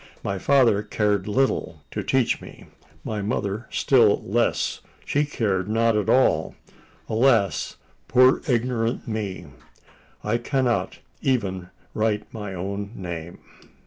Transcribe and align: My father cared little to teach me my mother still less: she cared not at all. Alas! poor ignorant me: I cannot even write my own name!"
My 0.23 0.39
father 0.39 0.81
cared 0.81 1.27
little 1.27 1.83
to 1.91 2.01
teach 2.01 2.41
me 2.41 2.65
my 3.03 3.21
mother 3.21 3.67
still 3.69 4.23
less: 4.25 4.81
she 5.05 5.25
cared 5.25 5.69
not 5.69 5.95
at 5.95 6.09
all. 6.09 6.55
Alas! 7.07 7.77
poor 8.07 8.41
ignorant 8.47 9.07
me: 9.07 9.45
I 10.23 10.39
cannot 10.39 10.97
even 11.21 11.69
write 11.93 12.33
my 12.33 12.55
own 12.55 12.93
name!" 12.95 13.37